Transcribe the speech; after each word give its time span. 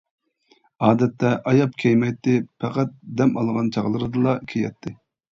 ئادەتتە 0.85 1.33
ئاياپ 1.51 1.75
كىيمەيتتى، 1.83 2.33
پەقەت 2.63 2.95
دەم 3.19 3.35
ئالغان 3.41 3.69
چاغلىرىدىلا 3.75 4.33
كىيەتتى. 4.53 4.95